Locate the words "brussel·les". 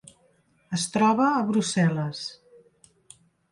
1.51-2.25